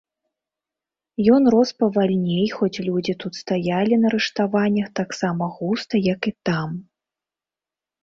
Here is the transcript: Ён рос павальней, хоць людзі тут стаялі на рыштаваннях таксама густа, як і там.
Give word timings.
Ён 1.35 1.43
рос 1.55 1.69
павальней, 1.83 2.41
хоць 2.57 2.81
людзі 2.87 3.13
тут 3.25 3.33
стаялі 3.43 4.01
на 4.09 4.13
рыштаваннях 4.17 4.91
таксама 5.03 5.43
густа, 5.61 5.95
як 6.13 6.21
і 6.35 6.39
там. 6.51 6.69